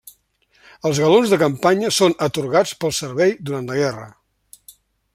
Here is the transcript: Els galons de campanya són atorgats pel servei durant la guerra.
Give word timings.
Els 0.89 1.01
galons 1.03 1.33
de 1.33 1.39
campanya 1.43 1.93
són 1.99 2.17
atorgats 2.29 2.75
pel 2.85 2.97
servei 3.03 3.39
durant 3.51 3.71
la 3.73 3.81
guerra. 3.85 4.11